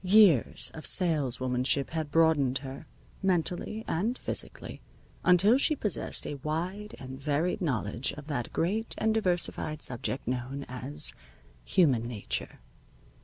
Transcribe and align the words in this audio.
Years 0.03 0.71
of 0.73 0.83
saleswomanship 0.83 1.91
had 1.91 2.09
broadened 2.09 2.57
her, 2.65 2.87
mentally 3.21 3.85
and 3.87 4.17
physically, 4.17 4.81
until 5.23 5.59
she 5.59 5.75
possessed 5.75 6.25
a 6.25 6.39
wide 6.41 6.95
and 6.97 7.21
varied 7.21 7.61
knowledge 7.61 8.11
of 8.13 8.25
that 8.25 8.51
great 8.51 8.95
and 8.97 9.13
diversified 9.13 9.83
subject 9.83 10.27
known 10.27 10.65
as 10.67 11.13
human 11.65 12.07
nature. 12.07 12.61